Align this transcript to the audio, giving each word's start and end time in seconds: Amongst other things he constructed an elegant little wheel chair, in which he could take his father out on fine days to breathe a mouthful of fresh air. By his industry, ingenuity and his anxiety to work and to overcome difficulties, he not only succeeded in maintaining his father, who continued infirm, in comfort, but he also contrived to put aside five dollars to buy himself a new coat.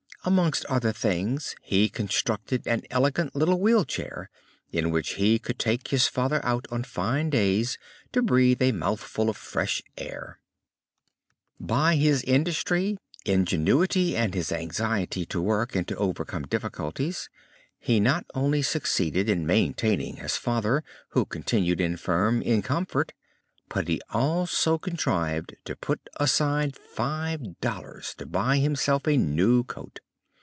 Amongst 0.23 0.65
other 0.65 0.91
things 0.93 1.55
he 1.63 1.89
constructed 1.89 2.67
an 2.67 2.83
elegant 2.91 3.35
little 3.35 3.59
wheel 3.59 3.83
chair, 3.85 4.29
in 4.71 4.91
which 4.91 5.13
he 5.15 5.39
could 5.39 5.57
take 5.57 5.87
his 5.87 6.05
father 6.07 6.39
out 6.45 6.67
on 6.69 6.83
fine 6.83 7.31
days 7.31 7.79
to 8.11 8.21
breathe 8.21 8.61
a 8.61 8.71
mouthful 8.71 9.31
of 9.31 9.35
fresh 9.35 9.81
air. 9.97 10.37
By 11.59 11.95
his 11.95 12.21
industry, 12.21 12.97
ingenuity 13.25 14.15
and 14.15 14.35
his 14.35 14.51
anxiety 14.51 15.25
to 15.25 15.41
work 15.41 15.75
and 15.75 15.87
to 15.87 15.95
overcome 15.95 16.43
difficulties, 16.43 17.27
he 17.79 17.99
not 17.99 18.23
only 18.35 18.61
succeeded 18.61 19.27
in 19.27 19.47
maintaining 19.47 20.17
his 20.17 20.37
father, 20.37 20.83
who 21.13 21.25
continued 21.25 21.81
infirm, 21.81 22.43
in 22.43 22.61
comfort, 22.61 23.13
but 23.69 23.87
he 23.87 23.99
also 24.11 24.77
contrived 24.77 25.55
to 25.65 25.75
put 25.75 25.99
aside 26.17 26.75
five 26.77 27.59
dollars 27.59 28.13
to 28.19 28.27
buy 28.27 28.57
himself 28.59 29.07
a 29.07 29.17
new 29.17 29.63
coat. 29.63 29.99